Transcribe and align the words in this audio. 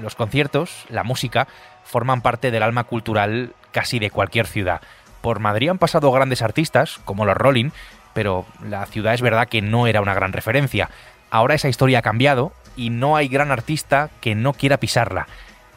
Los 0.00 0.14
conciertos, 0.14 0.84
la 0.88 1.02
música, 1.02 1.48
forman 1.84 2.22
parte 2.22 2.50
del 2.50 2.62
alma 2.62 2.84
cultural 2.84 3.54
casi 3.72 3.98
de 3.98 4.10
cualquier 4.10 4.46
ciudad. 4.46 4.80
Por 5.20 5.40
Madrid 5.40 5.70
han 5.70 5.78
pasado 5.78 6.12
grandes 6.12 6.42
artistas, 6.42 7.00
como 7.04 7.24
los 7.24 7.36
Rolling, 7.36 7.70
pero 8.14 8.46
la 8.62 8.86
ciudad 8.86 9.14
es 9.14 9.22
verdad 9.22 9.48
que 9.48 9.62
no 9.62 9.86
era 9.86 10.00
una 10.00 10.14
gran 10.14 10.32
referencia. 10.32 10.90
Ahora 11.30 11.54
esa 11.54 11.68
historia 11.68 11.98
ha 11.98 12.02
cambiado 12.02 12.52
y 12.76 12.90
no 12.90 13.16
hay 13.16 13.28
gran 13.28 13.50
artista 13.50 14.10
que 14.20 14.34
no 14.34 14.52
quiera 14.52 14.78
pisarla. 14.78 15.26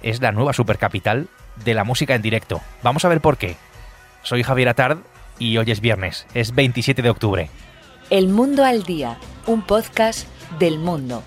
Es 0.03 0.21
la 0.21 0.31
nueva 0.31 0.53
supercapital 0.53 1.27
de 1.63 1.73
la 1.73 1.83
música 1.83 2.15
en 2.15 2.21
directo. 2.21 2.61
Vamos 2.83 3.05
a 3.05 3.09
ver 3.09 3.21
por 3.21 3.37
qué. 3.37 3.57
Soy 4.23 4.43
Javier 4.43 4.69
Atard 4.69 4.99
y 5.39 5.57
hoy 5.57 5.71
es 5.71 5.81
viernes, 5.81 6.27
es 6.33 6.53
27 6.53 7.01
de 7.01 7.09
octubre. 7.09 7.49
El 8.09 8.29
Mundo 8.29 8.63
al 8.63 8.83
Día, 8.83 9.17
un 9.47 9.61
podcast 9.63 10.27
del 10.59 10.79
mundo. 10.79 11.23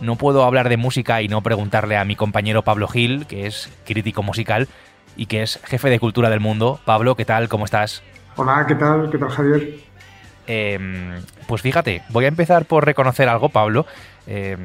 no 0.00 0.16
puedo 0.16 0.44
hablar 0.44 0.68
de 0.68 0.76
música 0.76 1.22
y 1.22 1.28
no 1.28 1.42
preguntarle 1.42 1.96
a 1.96 2.04
mi 2.04 2.16
compañero 2.16 2.62
Pablo 2.62 2.88
Gil, 2.88 3.26
que 3.26 3.46
es 3.46 3.70
crítico 3.84 4.22
musical 4.22 4.68
y 5.16 5.26
que 5.26 5.42
es 5.42 5.60
jefe 5.64 5.90
de 5.90 6.00
cultura 6.00 6.30
del 6.30 6.40
mundo. 6.40 6.80
Pablo, 6.84 7.14
¿qué 7.16 7.24
tal? 7.24 7.48
¿Cómo 7.48 7.64
estás? 7.64 8.02
Hola, 8.36 8.64
¿qué 8.66 8.74
tal? 8.74 9.10
¿Qué 9.10 9.18
tal, 9.18 9.28
Javier? 9.28 9.89
Em, 10.52 11.22
pues 11.46 11.62
fíjate, 11.62 12.02
voy 12.08 12.24
a 12.24 12.28
empezar 12.28 12.64
por 12.64 12.84
reconocer 12.84 13.28
algo, 13.28 13.50
Pablo, 13.50 13.86
em, 14.26 14.58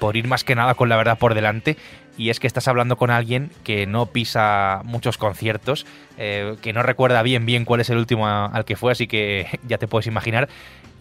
por 0.00 0.16
ir 0.16 0.26
más 0.26 0.42
que 0.42 0.56
nada 0.56 0.74
con 0.74 0.88
la 0.88 0.96
verdad 0.96 1.16
por 1.16 1.34
delante, 1.34 1.76
y 2.16 2.30
es 2.30 2.40
que 2.40 2.48
estás 2.48 2.66
hablando 2.66 2.96
con 2.96 3.12
alguien 3.12 3.52
que 3.62 3.86
no 3.86 4.06
pisa 4.06 4.80
muchos 4.82 5.16
conciertos, 5.16 5.86
eh, 6.16 6.56
que 6.60 6.72
no 6.72 6.82
recuerda 6.82 7.22
bien 7.22 7.46
bien 7.46 7.64
cuál 7.64 7.80
es 7.80 7.88
el 7.88 7.98
último 7.98 8.26
al 8.26 8.64
que 8.64 8.74
fue, 8.74 8.90
así 8.90 9.06
que 9.06 9.46
ya 9.68 9.78
te 9.78 9.86
puedes 9.86 10.08
imaginar. 10.08 10.48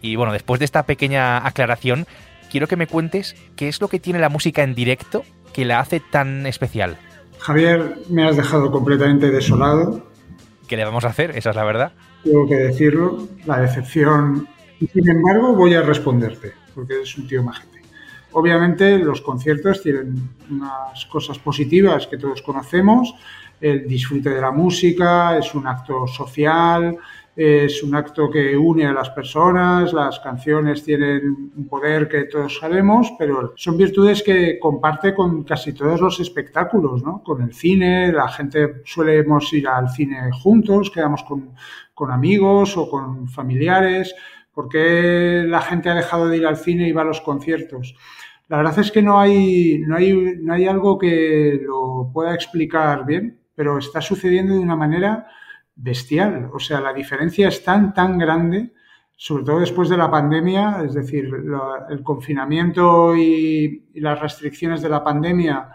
Y 0.03 0.17
bueno, 0.17 0.31
después 0.31 0.59
de 0.59 0.65
esta 0.65 0.83
pequeña 0.83 1.43
aclaración, 1.47 2.05
quiero 2.51 2.67
que 2.67 2.75
me 2.75 2.85
cuentes 2.85 3.35
qué 3.55 3.67
es 3.67 3.81
lo 3.81 3.87
que 3.87 3.99
tiene 3.99 4.19
la 4.19 4.29
música 4.29 4.61
en 4.61 4.75
directo 4.75 5.25
que 5.51 5.65
la 5.65 5.79
hace 5.79 5.99
tan 5.99 6.45
especial. 6.45 6.97
Javier, 7.39 7.95
me 8.07 8.23
has 8.27 8.37
dejado 8.37 8.69
completamente 8.69 9.31
desolado. 9.31 10.03
¿Qué 10.67 10.75
le 10.75 10.83
vamos 10.83 11.05
a 11.05 11.09
hacer? 11.09 11.31
Esa 11.37 11.51
es 11.51 11.55
la 11.55 11.63
verdad. 11.63 11.93
Tengo 12.23 12.47
que 12.47 12.55
decirlo, 12.55 13.27
la 13.45 13.61
decepción. 13.61 14.47
Sin 14.79 15.09
embargo, 15.09 15.53
voy 15.53 15.73
a 15.73 15.81
responderte, 15.81 16.53
porque 16.75 16.95
eres 16.95 17.17
un 17.17 17.27
tío 17.27 17.41
majete. 17.41 17.81
Obviamente, 18.33 18.99
los 18.99 19.21
conciertos 19.21 19.81
tienen 19.81 20.29
unas 20.51 21.05
cosas 21.05 21.39
positivas 21.39 22.05
que 22.07 22.17
todos 22.17 22.41
conocemos. 22.41 23.15
El 23.59 23.87
disfrute 23.87 24.29
de 24.29 24.41
la 24.41 24.51
música, 24.51 25.37
es 25.37 25.55
un 25.55 25.65
acto 25.65 26.05
social, 26.05 26.97
es 27.37 27.83
un 27.83 27.93
acto 27.93 28.31
que 28.31 28.57
une 28.57 28.87
a 28.87 28.91
las 28.93 29.11
personas, 29.11 29.93
las 29.93 30.19
canciones 30.19 30.83
tienen 30.83 31.51
un 31.55 31.67
poder 31.67 32.09
que 32.09 32.23
todos 32.23 32.57
sabemos, 32.57 33.13
pero 33.19 33.53
son 33.55 33.77
virtudes 33.77 34.23
que 34.23 34.57
comparte 34.57 35.13
con 35.13 35.43
casi 35.43 35.71
todos 35.71 36.01
los 36.01 36.19
espectáculos, 36.19 37.03
¿no? 37.03 37.21
Con 37.23 37.43
el 37.43 37.53
cine, 37.53 38.11
la 38.11 38.27
gente 38.27 38.81
suelemos 38.85 39.53
ir 39.53 39.67
al 39.67 39.87
cine 39.91 40.31
juntos, 40.31 40.89
quedamos 40.89 41.23
con, 41.23 41.51
con 41.93 42.09
amigos 42.09 42.75
o 42.75 42.89
con 42.89 43.27
familiares. 43.27 44.15
¿Por 44.51 44.67
qué 44.67 45.45
la 45.47 45.61
gente 45.61 45.89
ha 45.89 45.93
dejado 45.93 46.27
de 46.27 46.37
ir 46.37 46.47
al 46.47 46.57
cine 46.57 46.87
y 46.87 46.91
va 46.91 47.03
a 47.03 47.05
los 47.05 47.21
conciertos? 47.21 47.95
La 48.47 48.57
verdad 48.57 48.79
es 48.79 48.91
que 48.91 49.03
no 49.03 49.19
hay, 49.19 49.77
no 49.85 49.95
hay, 49.95 50.39
no 50.41 50.53
hay 50.53 50.65
algo 50.65 50.97
que 50.97 51.61
lo 51.63 52.09
pueda 52.11 52.33
explicar 52.33 53.05
bien, 53.05 53.37
pero 53.53 53.77
está 53.77 54.01
sucediendo 54.01 54.55
de 54.55 54.59
una 54.59 54.75
manera 54.75 55.27
bestial. 55.77 56.49
O 56.53 56.59
sea, 56.59 56.81
la 56.81 56.93
diferencia 56.93 57.47
es 57.47 57.63
tan, 57.63 57.93
tan 57.93 58.17
grande, 58.17 58.73
sobre 59.15 59.43
todo 59.43 59.59
después 59.59 59.89
de 59.89 59.97
la 59.97 60.11
pandemia, 60.11 60.83
es 60.85 60.93
decir, 60.93 61.29
el 61.89 62.03
confinamiento 62.03 63.15
y, 63.15 63.85
las 63.95 64.19
restricciones 64.19 64.81
de 64.81 64.89
la 64.89 65.03
pandemia 65.03 65.69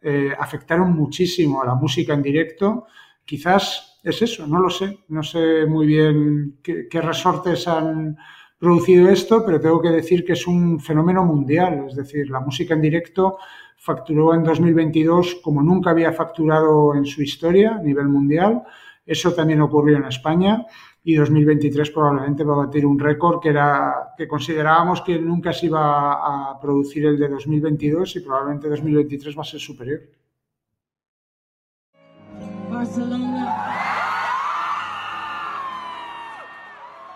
eh, 0.00 0.32
afectaron 0.38 0.92
muchísimo 0.92 1.62
a 1.62 1.66
la 1.66 1.74
música 1.74 2.12
en 2.12 2.22
directo. 2.22 2.86
Quizás 3.24 4.00
es 4.02 4.20
eso, 4.20 4.46
no 4.46 4.60
lo 4.60 4.68
sé. 4.68 4.98
No 5.08 5.22
sé 5.22 5.64
muy 5.66 5.86
bien 5.86 6.58
qué, 6.62 6.88
qué 6.90 7.00
resortes 7.00 7.68
han 7.68 8.16
producido 8.58 9.08
esto, 9.08 9.44
pero 9.44 9.60
tengo 9.60 9.80
que 9.80 9.90
decir 9.90 10.24
que 10.24 10.34
es 10.34 10.46
un 10.46 10.80
fenómeno 10.80 11.24
mundial. 11.24 11.86
Es 11.88 11.96
decir, 11.96 12.30
la 12.30 12.40
música 12.40 12.74
en 12.74 12.80
directo 12.80 13.38
facturó 13.76 14.34
en 14.34 14.44
2022 14.44 15.40
como 15.42 15.62
nunca 15.62 15.90
había 15.90 16.12
facturado 16.12 16.94
en 16.94 17.04
su 17.04 17.22
historia 17.22 17.76
a 17.76 17.82
nivel 17.82 18.08
mundial 18.08 18.62
eso 19.04 19.34
también 19.34 19.60
ocurrió 19.60 19.96
en 19.96 20.04
España 20.04 20.64
y 21.04 21.16
2023 21.16 21.90
probablemente 21.90 22.44
va 22.44 22.54
a 22.54 22.66
batir 22.66 22.86
un 22.86 22.98
récord 22.98 23.40
que 23.40 23.48
era 23.48 24.14
que 24.16 24.28
considerábamos 24.28 25.02
que 25.02 25.18
nunca 25.18 25.52
se 25.52 25.66
iba 25.66 26.52
a 26.52 26.60
producir 26.60 27.06
el 27.06 27.18
de 27.18 27.28
2022 27.28 28.16
y 28.16 28.20
probablemente 28.20 28.68
2023 28.68 29.36
va 29.36 29.42
a 29.42 29.44
ser 29.44 29.60
superior. 29.60 30.00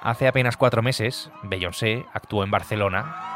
Hace 0.03 0.29
apenas 0.29 0.57
cuatro 0.57 0.83
meses, 0.83 1.31
Beyoncé 1.45 2.05
actuó 2.13 2.45
en 2.45 2.51
Barcelona 2.51 3.27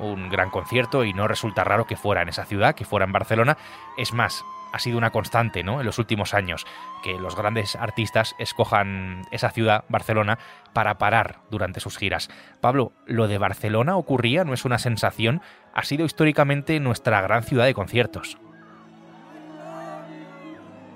un 0.00 0.28
gran 0.28 0.50
concierto 0.50 1.04
y 1.04 1.12
no 1.12 1.28
resulta 1.28 1.64
raro 1.64 1.86
que 1.86 1.96
fuera 1.96 2.22
en 2.22 2.28
esa 2.28 2.44
ciudad, 2.44 2.74
que 2.74 2.84
fuera 2.84 3.06
en 3.06 3.12
Barcelona. 3.12 3.56
Es 3.96 4.12
más, 4.12 4.44
ha 4.72 4.78
sido 4.78 4.98
una 4.98 5.10
constante 5.10 5.62
¿no? 5.62 5.80
en 5.80 5.86
los 5.86 5.98
últimos 5.98 6.34
años, 6.34 6.66
que 7.02 7.18
los 7.18 7.36
grandes 7.36 7.76
artistas 7.76 8.34
escojan 8.38 9.22
esa 9.30 9.50
ciudad, 9.50 9.84
Barcelona, 9.88 10.38
para 10.72 10.98
parar 10.98 11.40
durante 11.50 11.80
sus 11.80 11.96
giras. 11.96 12.28
Pablo, 12.60 12.92
¿lo 13.06 13.28
de 13.28 13.38
Barcelona 13.38 13.96
ocurría? 13.96 14.44
¿No 14.44 14.54
es 14.54 14.64
una 14.64 14.78
sensación? 14.78 15.40
Ha 15.74 15.84
sido 15.84 16.04
históricamente 16.04 16.80
nuestra 16.80 17.20
gran 17.20 17.42
ciudad 17.42 17.64
de 17.64 17.74
conciertos. 17.74 18.38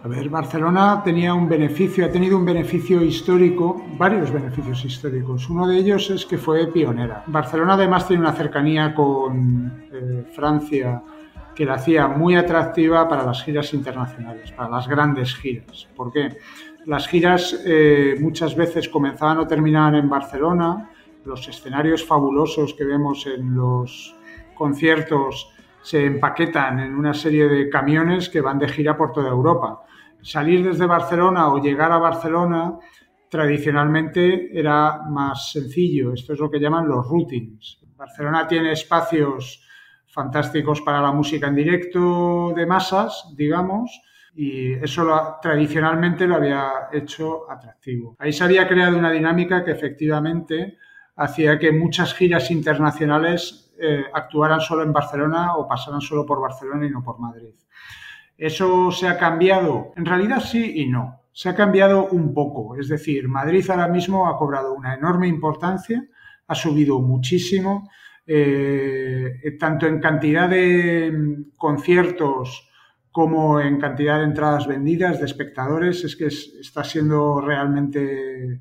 A 0.05 0.09
ver, 0.09 0.29
Barcelona 0.29 1.01
tenía 1.05 1.33
un 1.33 1.49
beneficio, 1.49 2.05
ha 2.05 2.11
tenido 2.11 2.37
un 2.37 2.45
beneficio 2.45 3.03
histórico, 3.03 3.81
varios 3.97 4.33
beneficios 4.33 4.85
históricos. 4.85 5.49
Uno 5.49 5.65
de 5.69 5.77
ellos 5.77 6.11
es 6.11 6.27
que 6.27 6.39
fue 6.39 6.67
pionera. 6.73 7.23
Barcelona 7.29 7.75
además 7.75 8.09
tiene 8.09 8.23
una 8.23 8.33
cercanía 8.33 8.97
con 8.97 9.87
eh, 9.93 10.25
Francia, 10.35 11.01
que 11.55 11.65
la 11.65 11.75
hacía 11.75 12.09
muy 12.09 12.37
atractiva 12.37 13.09
para 13.09 13.25
las 13.25 13.43
giras 13.43 13.75
internacionales, 13.75 14.53
para 14.53 14.71
las 14.71 14.89
grandes 14.89 15.35
giras. 15.35 15.89
¿Por 15.95 16.13
qué? 16.13 16.39
Las 16.87 17.07
giras 17.07 17.63
eh, 17.65 18.17
muchas 18.21 18.57
veces 18.57 18.89
comenzaban 18.89 19.39
o 19.39 19.47
terminaban 19.47 19.95
en 19.95 20.09
Barcelona, 20.09 20.91
los 21.25 21.47
escenarios 21.47 22.05
fabulosos 22.05 22.75
que 22.75 22.85
vemos 22.85 23.27
en 23.27 23.55
los 23.55 24.17
conciertos 24.55 25.53
se 25.83 26.05
empaquetan 26.07 26.81
en 26.81 26.95
una 26.95 27.15
serie 27.15 27.49
de 27.49 27.69
camiones 27.69 28.29
que 28.29 28.41
van 28.41 28.59
de 28.59 28.69
gira 28.69 28.97
por 28.97 29.13
toda 29.13 29.29
Europa. 29.29 29.83
Salir 30.21 30.65
desde 30.65 30.87
Barcelona 30.87 31.53
o 31.53 31.61
llegar 31.61 31.91
a 31.91 31.99
Barcelona 31.99 32.79
tradicionalmente 33.29 34.57
era 34.57 35.03
más 35.09 35.51
sencillo. 35.51 36.13
Esto 36.13 36.35
es 36.35 36.39
lo 36.39 36.51
que 36.51 36.61
llaman 36.61 36.89
los 36.89 37.07
routines. 37.09 37.81
Barcelona 37.97 38.47
tiene 38.47 38.73
espacios 38.73 39.67
fantásticos 40.13 40.83
para 40.83 41.01
la 41.01 41.11
música 41.11 41.49
en 41.49 41.55
directo 41.55 42.53
de 42.55 42.67
masas, 42.67 43.33
digamos, 43.35 44.03
y 44.35 44.75
eso 44.75 45.39
tradicionalmente 45.41 46.27
lo 46.27 46.37
había 46.37 46.89
hecho 46.93 47.51
atractivo. 47.51 48.15
Ahí 48.19 48.33
se 48.33 48.45
había 48.45 48.69
creado 48.69 48.99
una 48.99 49.11
dinámica 49.11 49.65
que 49.65 49.71
efectivamente 49.71 50.77
hacía 51.17 51.59
que 51.59 51.73
muchas 51.73 52.15
giras 52.15 52.51
internacionales 52.51 53.73
eh, 53.81 54.05
actuaran 54.13 54.61
solo 54.61 54.83
en 54.83 54.93
Barcelona 54.93 55.57
o 55.57 55.67
pasaran 55.67 56.01
solo 56.01 56.27
por 56.27 56.41
Barcelona 56.41 56.87
y 56.87 56.91
no 56.91 57.03
por 57.03 57.19
Madrid. 57.19 57.55
¿Eso 58.37 58.91
se 58.91 59.09
ha 59.09 59.17
cambiado? 59.17 59.93
En 59.97 60.05
realidad 60.05 60.41
sí 60.41 60.75
y 60.77 60.89
no. 60.89 61.21
Se 61.33 61.49
ha 61.49 61.55
cambiado 61.55 62.09
un 62.09 62.35
poco. 62.35 62.77
Es 62.77 62.89
decir, 62.89 63.29
Madrid 63.29 63.65
ahora 63.71 63.89
mismo 63.89 64.29
ha 64.29 64.37
cobrado 64.37 64.75
una 64.75 64.95
enorme 64.95 65.27
importancia, 65.27 66.05
ha 66.47 66.55
subido 66.55 67.01
muchísimo 67.01 67.89
eh, 68.27 69.57
tanto 69.59 69.87
en 69.87 70.01
cantidad 70.01 70.49
de 70.49 71.11
mm, 71.13 71.57
conciertos 71.57 72.69
como 73.11 73.61
en 73.61 73.79
cantidad 73.79 74.19
de 74.19 74.25
entradas 74.25 74.67
vendidas, 74.67 75.19
de 75.19 75.27
espectadores, 75.27 76.03
es 76.05 76.17
que 76.17 76.27
está 76.27 76.83
siendo 76.83 77.41
realmente 77.41 78.53
eh, 78.55 78.61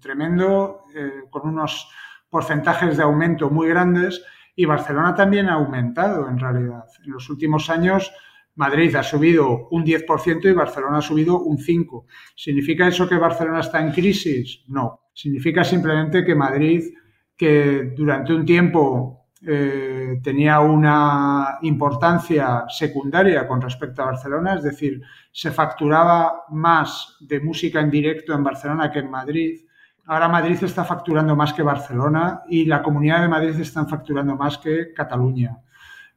tremendo, 0.00 0.84
eh, 0.94 1.24
con 1.30 1.48
unos 1.48 1.88
porcentajes 2.28 2.96
de 2.96 3.04
aumento 3.04 3.50
muy 3.50 3.68
grandes 3.68 4.24
y 4.56 4.64
Barcelona 4.64 5.14
también 5.14 5.48
ha 5.48 5.54
aumentado 5.54 6.28
en 6.28 6.38
realidad. 6.38 6.84
En 7.04 7.12
los 7.12 7.30
últimos 7.30 7.70
años 7.70 8.12
Madrid 8.54 8.94
ha 8.96 9.02
subido 9.02 9.68
un 9.70 9.84
10% 9.84 10.50
y 10.50 10.52
Barcelona 10.52 10.98
ha 10.98 11.02
subido 11.02 11.40
un 11.40 11.58
5%. 11.58 12.04
¿Significa 12.34 12.88
eso 12.88 13.08
que 13.08 13.16
Barcelona 13.16 13.60
está 13.60 13.80
en 13.80 13.92
crisis? 13.92 14.64
No. 14.68 15.08
Significa 15.14 15.62
simplemente 15.62 16.24
que 16.24 16.34
Madrid 16.34 16.94
que 17.42 17.92
durante 17.96 18.32
un 18.32 18.46
tiempo 18.46 19.26
eh, 19.44 20.20
tenía 20.22 20.60
una 20.60 21.58
importancia 21.62 22.66
secundaria 22.68 23.48
con 23.48 23.60
respecto 23.60 24.00
a 24.00 24.12
Barcelona, 24.12 24.54
es 24.54 24.62
decir, 24.62 25.02
se 25.32 25.50
facturaba 25.50 26.44
más 26.50 27.16
de 27.18 27.40
música 27.40 27.80
en 27.80 27.90
directo 27.90 28.32
en 28.32 28.44
Barcelona 28.44 28.92
que 28.92 29.00
en 29.00 29.10
Madrid. 29.10 29.60
Ahora 30.06 30.28
Madrid 30.28 30.62
está 30.62 30.84
facturando 30.84 31.34
más 31.34 31.52
que 31.52 31.64
Barcelona 31.64 32.42
y 32.48 32.64
la 32.64 32.80
Comunidad 32.80 33.22
de 33.22 33.28
Madrid 33.28 33.58
están 33.58 33.88
facturando 33.88 34.36
más 34.36 34.58
que 34.58 34.92
Cataluña. 34.94 35.58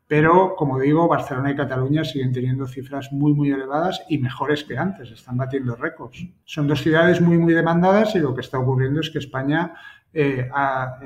Pero, 0.07 0.55
como 0.55 0.79
digo, 0.79 1.07
Barcelona 1.07 1.49
y 1.49 1.55
Cataluña 1.55 2.03
siguen 2.03 2.31
teniendo 2.31 2.67
cifras 2.67 3.11
muy, 3.11 3.33
muy 3.33 3.49
elevadas 3.49 4.03
y 4.07 4.19
mejores 4.19 4.63
que 4.63 4.77
antes, 4.77 5.09
están 5.09 5.37
batiendo 5.37 5.75
récords. 5.75 6.27
Son 6.43 6.67
dos 6.67 6.83
ciudades 6.83 7.19
muy, 7.19 7.39
muy 7.39 7.55
demandadas 7.55 8.15
y 8.15 8.19
lo 8.19 8.35
que 8.35 8.41
está 8.41 8.59
ocurriendo 8.59 8.99
es 8.99 9.09
que 9.09 9.17
España 9.17 9.73
eh, 10.17 10.49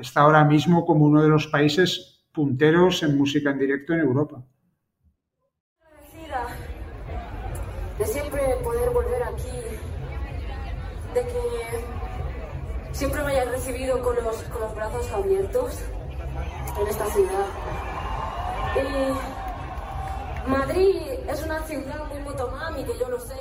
está 0.00 0.20
ahora 0.20 0.44
mismo 0.44 0.86
como 0.86 1.04
uno 1.04 1.20
de 1.20 1.28
los 1.28 1.48
países 1.48 2.22
punteros 2.32 3.02
en 3.02 3.18
música 3.18 3.50
en 3.50 3.58
directo 3.58 3.92
en 3.92 4.00
Europa. 4.00 4.40
De 7.98 8.06
siempre 8.06 8.40
poder 8.62 8.90
volver 8.90 9.22
aquí, 9.24 9.50
de 11.12 11.20
que 11.22 11.84
siempre 12.92 13.22
me 13.24 13.32
hayas 13.32 13.48
recibido 13.48 14.00
con 14.00 14.14
los, 14.14 14.36
con 14.44 14.60
los 14.60 14.74
brazos 14.76 15.10
abiertos 15.10 15.80
en 16.80 16.86
esta 16.86 17.06
ciudad. 17.06 17.46
Y 18.76 20.48
Madrid 20.48 20.96
es 21.28 21.42
una 21.42 21.60
ciudad 21.64 22.06
muy 22.06 22.20
motomami, 22.20 22.84
que 22.84 22.96
yo 22.96 23.08
lo 23.08 23.18
sé. 23.18 23.34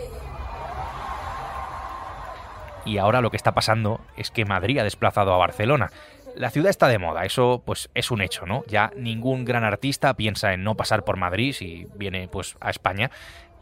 Y 2.90 2.98
ahora 2.98 3.22
lo 3.22 3.30
que 3.30 3.38
está 3.38 3.54
pasando 3.54 4.02
es 4.18 4.32
que 4.32 4.46
Madrid 4.46 4.80
ha 4.80 4.84
desplazado 4.84 5.32
a 5.32 5.38
Barcelona. 5.38 5.92
La 6.36 6.50
ciudad 6.50 6.72
está 6.72 6.88
de 6.88 6.98
moda, 6.98 7.24
eso 7.24 7.62
pues 7.64 7.92
es 7.94 8.10
un 8.10 8.20
hecho, 8.20 8.48
¿no? 8.48 8.64
Ya 8.68 8.92
ningún 8.96 9.46
gran 9.46 9.64
artista 9.64 10.16
piensa 10.16 10.54
en 10.54 10.64
no 10.64 10.74
pasar 10.74 11.06
por 11.06 11.16
Madrid 11.16 11.54
si 11.54 11.86
viene 11.94 12.28
pues 12.28 12.58
a 12.60 12.72
España. 12.72 13.12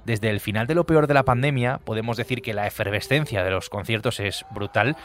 Desde 0.05 0.29
el 0.29 0.39
final 0.39 0.65
de 0.65 0.75
lo 0.75 0.85
peor 0.85 1.07
de 1.07 1.13
la 1.13 1.25
pandemia 1.25 1.79
podemos 1.79 2.15
decir 2.15 2.41
que 2.41 2.53
la 2.53 2.67
efervescencia 2.67 3.43
de 3.43 3.51
los 3.51 3.69
conciertos 3.69 4.21
es 4.21 4.45
brutal, 4.51 4.95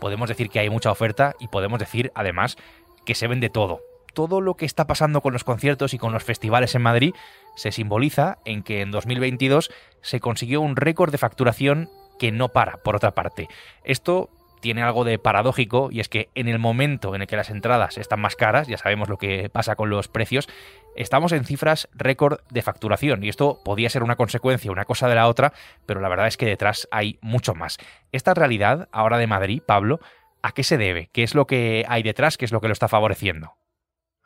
podemos 0.00 0.28
decir 0.28 0.48
que 0.48 0.60
hay 0.60 0.70
mucha 0.70 0.92
oferta 0.92 1.34
y 1.40 1.48
podemos 1.48 1.80
decir 1.80 2.12
además 2.14 2.56
que 3.04 3.16
se 3.16 3.26
vende 3.26 3.50
todo 3.50 3.80
todo 4.14 4.40
lo 4.40 4.54
que 4.54 4.66
está 4.66 4.86
pasando 4.86 5.22
con 5.22 5.32
los 5.32 5.42
conciertos 5.42 5.94
y 5.94 5.98
con 5.98 6.12
los 6.12 6.22
festivales 6.22 6.74
en 6.74 6.82
Madrid 6.82 7.14
se 7.56 7.72
simboliza 7.72 8.38
en 8.44 8.62
que 8.62 8.82
en 8.82 8.90
2022 8.90 9.70
se 10.02 10.20
consiguió 10.20 10.60
un 10.60 10.76
récord 10.76 11.12
de 11.12 11.18
facturación 11.18 11.88
que 12.22 12.30
no 12.30 12.50
para, 12.50 12.76
por 12.76 12.94
otra 12.94 13.10
parte. 13.10 13.48
Esto 13.82 14.30
tiene 14.60 14.80
algo 14.80 15.02
de 15.02 15.18
paradójico 15.18 15.88
y 15.90 15.98
es 15.98 16.08
que 16.08 16.28
en 16.36 16.46
el 16.46 16.60
momento 16.60 17.16
en 17.16 17.22
el 17.22 17.26
que 17.26 17.34
las 17.34 17.50
entradas 17.50 17.98
están 17.98 18.20
más 18.20 18.36
caras, 18.36 18.68
ya 18.68 18.78
sabemos 18.78 19.08
lo 19.08 19.16
que 19.16 19.50
pasa 19.50 19.74
con 19.74 19.90
los 19.90 20.06
precios, 20.06 20.48
estamos 20.94 21.32
en 21.32 21.44
cifras 21.44 21.88
récord 21.94 22.38
de 22.48 22.62
facturación 22.62 23.24
y 23.24 23.28
esto 23.28 23.58
podía 23.64 23.90
ser 23.90 24.04
una 24.04 24.14
consecuencia, 24.14 24.70
una 24.70 24.84
cosa 24.84 25.08
de 25.08 25.16
la 25.16 25.26
otra, 25.26 25.52
pero 25.84 26.00
la 26.00 26.08
verdad 26.08 26.28
es 26.28 26.36
que 26.36 26.46
detrás 26.46 26.86
hay 26.92 27.18
mucho 27.22 27.56
más. 27.56 27.78
Esta 28.12 28.34
realidad 28.34 28.88
ahora 28.92 29.18
de 29.18 29.26
Madrid, 29.26 29.60
Pablo, 29.66 29.98
¿a 30.44 30.52
qué 30.52 30.62
se 30.62 30.78
debe? 30.78 31.10
¿Qué 31.12 31.24
es 31.24 31.34
lo 31.34 31.48
que 31.48 31.84
hay 31.88 32.04
detrás? 32.04 32.38
¿Qué 32.38 32.44
es 32.44 32.52
lo 32.52 32.60
que 32.60 32.68
lo 32.68 32.72
está 32.72 32.86
favoreciendo? 32.86 33.56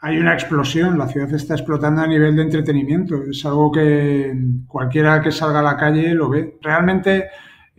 hay 0.01 0.19
una 0.19 0.35
explosión, 0.35 0.99
la 0.99 1.09
ciudad 1.09 1.33
está 1.33 1.55
explotando 1.55 2.03
a 2.03 2.07
nivel 2.07 2.37
de 2.37 2.43
entretenimiento. 2.43 3.25
Es 3.31 3.45
algo 3.47 3.73
que 3.73 4.35
cualquiera 4.67 5.23
que 5.23 5.33
salga 5.33 5.61
a 5.61 5.63
la 5.63 5.77
calle 5.77 6.15
lo 6.15 6.29
ve. 6.29 6.59
Realmente 6.61 7.29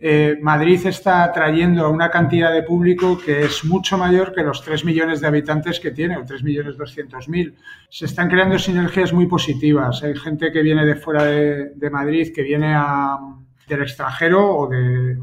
eh, 0.00 0.38
Madrid 0.40 0.86
está 0.86 1.24
atrayendo 1.24 1.84
a 1.84 1.88
una 1.88 2.08
cantidad 2.10 2.52
de 2.52 2.62
público 2.62 3.18
que 3.18 3.44
es 3.44 3.64
mucho 3.64 3.98
mayor 3.98 4.32
que 4.32 4.44
los 4.44 4.62
3 4.62 4.84
millones 4.84 5.20
de 5.20 5.26
habitantes 5.26 5.80
que 5.80 5.90
tiene, 5.90 6.16
o 6.16 6.24
3 6.24 6.44
millones 6.44 6.76
200 6.76 7.28
mil. 7.28 7.56
Se 7.90 8.04
están 8.04 8.28
creando 8.28 8.58
sinergias 8.58 9.12
muy 9.12 9.26
positivas. 9.26 10.02
Hay 10.04 10.14
gente 10.14 10.52
que 10.52 10.62
viene 10.62 10.86
de 10.86 10.94
fuera 10.94 11.24
de, 11.24 11.90
Madrid, 11.90 12.32
que 12.32 12.42
viene 12.42 12.76
del 13.66 13.82
extranjero 13.82 14.56
o 14.56 14.68
de, 14.68 15.18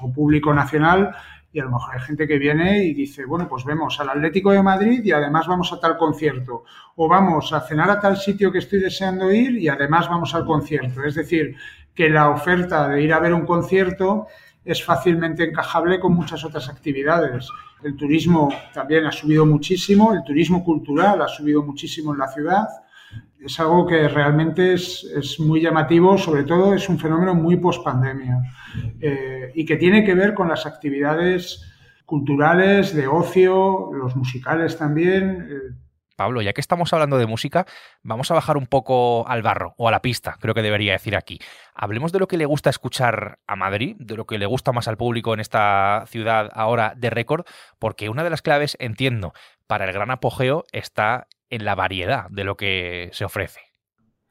o 0.00 0.12
público 0.12 0.54
nacional 0.54 1.10
y 1.50 1.60
a 1.60 1.64
lo 1.64 1.70
mejor 1.70 1.94
hay 1.94 2.00
gente 2.00 2.28
que 2.28 2.38
viene 2.38 2.84
y 2.84 2.92
dice, 2.92 3.24
bueno, 3.24 3.48
pues 3.48 3.64
vemos 3.64 3.98
al 4.00 4.10
Atlético 4.10 4.52
de 4.52 4.62
Madrid 4.62 5.00
y 5.02 5.12
además 5.12 5.46
vamos 5.46 5.72
a 5.72 5.80
tal 5.80 5.96
concierto. 5.96 6.64
O 6.96 7.08
vamos 7.08 7.52
a 7.52 7.60
cenar 7.62 7.90
a 7.90 7.98
tal 7.98 8.18
sitio 8.18 8.52
que 8.52 8.58
estoy 8.58 8.80
deseando 8.80 9.32
ir 9.32 9.56
y 9.56 9.68
además 9.68 10.08
vamos 10.08 10.34
al 10.34 10.44
concierto. 10.44 11.02
Es 11.04 11.14
decir, 11.14 11.56
que 11.98 12.08
la 12.08 12.30
oferta 12.30 12.86
de 12.86 13.02
ir 13.02 13.12
a 13.12 13.18
ver 13.18 13.34
un 13.34 13.44
concierto 13.44 14.28
es 14.64 14.84
fácilmente 14.84 15.42
encajable 15.42 15.98
con 15.98 16.14
muchas 16.14 16.44
otras 16.44 16.68
actividades. 16.68 17.48
El 17.82 17.96
turismo 17.96 18.54
también 18.72 19.04
ha 19.04 19.10
subido 19.10 19.44
muchísimo, 19.44 20.12
el 20.12 20.22
turismo 20.22 20.62
cultural 20.62 21.20
ha 21.22 21.26
subido 21.26 21.64
muchísimo 21.64 22.12
en 22.12 22.20
la 22.20 22.28
ciudad 22.28 22.68
es 23.40 23.58
algo 23.58 23.84
que 23.84 24.06
realmente 24.06 24.74
es, 24.74 25.36
muy 25.40 25.60
llamativo, 25.60 26.16
sobre 26.18 26.44
todo 26.44 26.72
es 26.72 26.88
un 26.88 27.00
fenómeno 27.00 27.34
muy 27.34 27.56
post-pandemia 27.56 28.38
eh, 29.00 29.50
y 29.54 29.64
que 29.64 29.76
tiene 29.76 30.04
que 30.04 30.14
ver 30.14 30.34
con 30.34 30.48
las 30.48 30.66
actividades 30.66 31.64
culturales, 32.04 32.94
de 32.94 33.08
ocio, 33.08 33.90
los 33.92 34.14
musicales 34.14 34.76
también. 34.76 35.48
Eh. 35.50 35.74
Pablo, 36.18 36.42
ya 36.42 36.52
que 36.52 36.60
estamos 36.60 36.92
hablando 36.92 37.16
de 37.16 37.26
música, 37.26 37.64
vamos 38.02 38.28
a 38.32 38.34
bajar 38.34 38.56
un 38.56 38.66
poco 38.66 39.26
al 39.28 39.40
barro 39.40 39.74
o 39.78 39.86
a 39.86 39.92
la 39.92 40.02
pista, 40.02 40.36
creo 40.40 40.52
que 40.52 40.62
debería 40.62 40.92
decir 40.92 41.16
aquí. 41.16 41.38
Hablemos 41.76 42.10
de 42.10 42.18
lo 42.18 42.26
que 42.26 42.36
le 42.36 42.44
gusta 42.44 42.70
escuchar 42.70 43.38
a 43.46 43.54
Madrid, 43.54 43.94
de 44.00 44.16
lo 44.16 44.26
que 44.26 44.36
le 44.36 44.46
gusta 44.46 44.72
más 44.72 44.88
al 44.88 44.96
público 44.96 45.32
en 45.32 45.38
esta 45.38 46.02
ciudad 46.08 46.50
ahora 46.52 46.94
de 46.96 47.08
récord, 47.08 47.44
porque 47.78 48.08
una 48.08 48.24
de 48.24 48.30
las 48.30 48.42
claves, 48.42 48.76
entiendo, 48.80 49.32
para 49.68 49.84
el 49.84 49.92
gran 49.92 50.10
apogeo 50.10 50.64
está 50.72 51.28
en 51.50 51.64
la 51.64 51.76
variedad 51.76 52.28
de 52.30 52.42
lo 52.42 52.56
que 52.56 53.10
se 53.12 53.24
ofrece? 53.24 53.60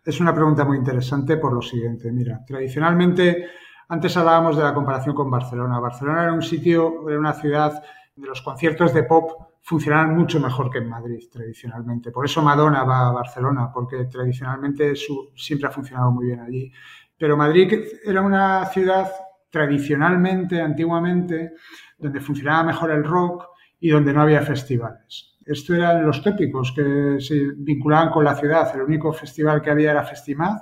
Es 0.03 0.19
una 0.19 0.35
pregunta 0.35 0.65
muy 0.65 0.77
interesante 0.77 1.37
por 1.37 1.53
lo 1.53 1.61
siguiente. 1.61 2.11
Mira, 2.11 2.41
tradicionalmente, 2.45 3.47
antes 3.87 4.17
hablábamos 4.17 4.57
de 4.57 4.63
la 4.63 4.73
comparación 4.73 5.15
con 5.15 5.31
Barcelona. 5.31 5.79
Barcelona 5.79 6.23
era 6.23 6.33
un 6.33 6.41
sitio, 6.41 7.09
era 7.09 7.17
una 7.17 7.33
ciudad 7.33 7.81
de 8.13 8.27
los 8.27 8.41
conciertos 8.41 8.93
de 8.93 9.03
pop 9.03 9.47
funcionaban 9.67 10.15
mucho 10.15 10.39
mejor 10.39 10.69
que 10.69 10.77
en 10.77 10.87
Madrid 10.87 11.19
tradicionalmente. 11.29 12.09
Por 12.09 12.23
eso 12.25 12.41
Madonna 12.41 12.85
va 12.85 13.09
a 13.09 13.11
Barcelona, 13.11 13.69
porque 13.73 14.05
tradicionalmente 14.05 14.95
su, 14.95 15.33
siempre 15.35 15.67
ha 15.67 15.71
funcionado 15.71 16.09
muy 16.09 16.27
bien 16.27 16.39
allí. 16.39 16.71
Pero 17.17 17.35
Madrid 17.35 17.73
era 18.01 18.21
una 18.21 18.65
ciudad 18.67 19.11
tradicionalmente, 19.49 20.61
antiguamente, 20.61 21.51
donde 21.97 22.21
funcionaba 22.21 22.63
mejor 22.63 22.91
el 22.91 23.03
rock 23.03 23.43
y 23.77 23.89
donde 23.89 24.13
no 24.13 24.21
había 24.21 24.41
festivales. 24.41 25.37
Estos 25.45 25.75
eran 25.75 26.05
los 26.05 26.23
tópicos 26.23 26.71
que 26.73 27.17
se 27.19 27.51
vinculaban 27.57 28.09
con 28.09 28.23
la 28.23 28.35
ciudad. 28.35 28.73
El 28.73 28.83
único 28.83 29.11
festival 29.11 29.61
que 29.61 29.69
había 29.69 29.91
era 29.91 30.03
Festimad 30.05 30.59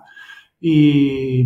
y, 0.59 1.41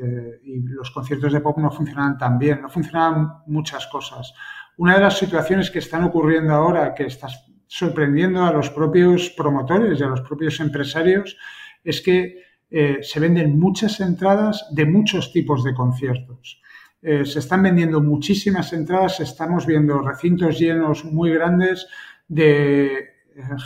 eh, 0.00 0.40
y 0.44 0.60
los 0.62 0.92
conciertos 0.92 1.32
de 1.32 1.40
pop 1.40 1.58
no 1.58 1.72
funcionaban 1.72 2.16
tan 2.16 2.38
bien, 2.38 2.62
no 2.62 2.68
funcionaban 2.68 3.42
muchas 3.48 3.88
cosas. 3.88 4.32
Una 4.76 4.94
de 4.94 5.00
las 5.00 5.18
situaciones 5.18 5.70
que 5.70 5.78
están 5.78 6.04
ocurriendo 6.04 6.52
ahora, 6.52 6.94
que 6.94 7.04
está 7.04 7.28
sorprendiendo 7.66 8.44
a 8.44 8.52
los 8.52 8.70
propios 8.70 9.30
promotores 9.30 9.98
y 9.98 10.02
a 10.02 10.08
los 10.08 10.20
propios 10.20 10.60
empresarios, 10.60 11.36
es 11.82 12.00
que 12.02 12.42
eh, 12.70 12.98
se 13.00 13.20
venden 13.20 13.58
muchas 13.58 14.00
entradas 14.00 14.66
de 14.72 14.86
muchos 14.86 15.32
tipos 15.32 15.64
de 15.64 15.74
conciertos. 15.74 16.60
Eh, 17.00 17.24
se 17.24 17.38
están 17.38 17.62
vendiendo 17.62 18.02
muchísimas 18.02 18.72
entradas, 18.72 19.20
estamos 19.20 19.66
viendo 19.66 20.00
recintos 20.00 20.58
llenos 20.58 21.04
muy 21.04 21.30
grandes 21.30 21.86
de 22.26 22.86
eh, 22.86 23.06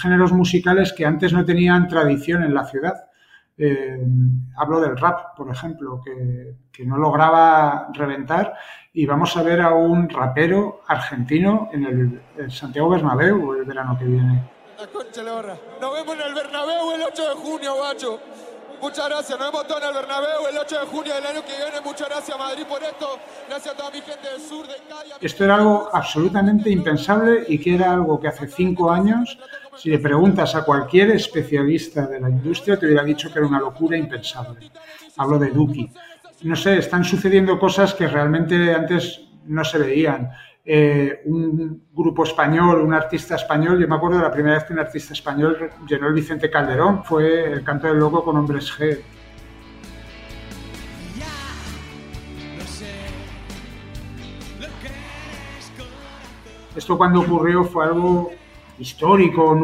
géneros 0.01 0.33
musicales 0.33 0.93
que 0.93 1.07
antes 1.07 1.33
no 1.33 1.45
tenían 1.45 1.89
tradición 1.89 2.43
en 2.43 2.55
la 2.55 2.65
ciudad. 2.65 3.10
Eh, 3.63 4.01
hablo 4.57 4.81
del 4.81 4.97
rap, 4.97 5.37
por 5.37 5.51
ejemplo, 5.51 6.01
que, 6.03 6.57
no 6.87 6.97
lograba 6.97 7.89
reventar 7.93 8.55
y 8.95 9.05
vamos 9.05 9.37
a 9.37 9.43
ver 9.43 9.61
a 9.61 9.75
un 9.75 10.09
rapero 10.09 10.81
argentino 10.89 11.69
en 11.75 11.85
el, 12.39 12.51
Santiago 12.51 12.89
Bernabéu 12.89 13.53
el 13.53 13.67
verano 13.67 13.99
que 13.99 14.07
viene. 14.07 14.51
Nos 14.79 15.93
vemos 15.93 16.15
en 16.15 16.23
el 16.23 16.35
Bernabéu 16.35 16.93
el 16.93 17.03
8 17.03 17.29
de 17.29 17.35
junio, 17.35 17.75
guacho. 17.77 18.19
Muchas 18.81 19.09
gracias, 19.09 19.39
nos 19.39 19.53
vemos 19.53 19.67
todos 19.67 19.83
en 19.83 19.89
el 19.89 19.95
Bernabéu 19.95 20.47
el 20.51 20.57
8 20.59 20.81
de 20.81 20.87
junio 20.87 21.15
del 21.15 21.27
año 21.27 21.45
que 21.45 21.53
viene. 21.55 21.81
Muchas 21.85 22.09
gracias 22.09 22.39
Madrid 22.39 22.65
por 22.67 22.83
esto. 22.83 23.19
Gracias 23.47 23.75
a 23.75 23.77
toda 23.77 23.91
mi 23.91 24.01
gente 24.01 24.27
del 24.27 24.41
sur, 24.41 24.67
de 24.67 24.75
Cali. 24.89 25.11
Esto 25.21 25.45
era 25.45 25.57
algo 25.57 25.91
absolutamente 25.93 26.71
impensable 26.71 27.45
y 27.49 27.59
que 27.59 27.75
era 27.75 27.93
algo 27.93 28.19
que 28.19 28.29
hace 28.29 28.49
cinco 28.49 28.91
años, 28.91 29.39
si 29.77 29.91
le 29.91 29.99
preguntas 29.99 30.55
a 30.55 30.65
cualquier 30.65 31.11
especialista 31.11 32.07
de 32.07 32.21
la 32.21 32.31
industria, 32.31 32.79
te 32.79 32.87
hubiera 32.87 33.05
dicho 33.05 33.31
que 33.31 33.39
era 33.39 33.47
una 33.47 33.61
locura 33.61 33.99
impensable. 33.99 34.71
Hablo 35.19 35.39
de 35.39 35.51
Duki. 35.51 35.91
No 36.43 36.57
sé, 36.57 36.79
están 36.79 37.05
sucediendo 37.05 37.59
cosas 37.59 37.93
que 37.93 38.09
realmente 38.09 38.75
antes 38.75 39.21
no 39.45 39.63
se 39.63 39.77
veían. 39.77 40.31
Eh, 40.65 41.23
un 41.25 41.85
grupo 41.93 42.25
español, 42.25 42.83
un 42.83 42.93
artista 42.93 43.35
español. 43.35 43.81
Yo 43.81 43.89
me 43.89 43.97
acuerdo 43.97 44.19
de 44.19 44.25
la 44.25 44.31
primera 44.31 44.57
vez 44.57 44.65
que 44.65 44.73
un 44.75 44.79
artista 44.79 45.15
español 45.15 45.71
llenó 45.89 46.09
el 46.09 46.15
Vicente 46.15 46.51
Calderón, 46.51 47.03
fue 47.05 47.53
el 47.53 47.65
canto 47.65 47.87
del 47.87 47.99
loco 47.99 48.23
con 48.23 48.37
hombres 48.37 48.71
G. 48.79 49.01
Esto 56.77 56.97
cuando 56.97 57.21
ocurrió 57.21 57.65
fue 57.65 57.85
algo 57.87 58.31
histórico. 58.79 59.59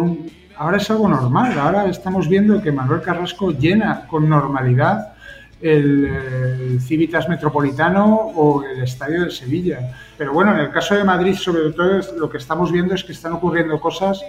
Ahora 0.57 0.79
es 0.79 0.91
algo 0.91 1.09
normal. 1.09 1.59
Ahora 1.59 1.87
estamos 1.87 2.29
viendo 2.29 2.61
que 2.61 2.73
Manuel 2.73 3.03
Carrasco 3.03 3.53
llena 3.53 4.07
con 4.09 4.29
normalidad 4.29 5.15
el, 5.61 6.79
Civitas 6.81 7.29
Metropolitano 7.29 8.15
o 8.15 8.63
el 8.63 8.83
Estadio 8.83 9.25
de 9.25 9.31
Sevilla. 9.31 9.97
Pero 10.17 10.33
bueno, 10.33 10.53
en 10.53 10.61
el 10.61 10.71
caso 10.71 10.95
de 10.95 11.05
Madrid, 11.05 11.35
sobre 11.35 11.73
todo, 11.73 12.01
lo 12.19 12.31
que 12.31 12.39
estamos 12.39 12.71
viendo 12.71 12.95
es 12.95 13.05
que 13.05 13.13
están 13.13 13.33
ocurriendo 13.33 13.81
cosas 13.81 14.23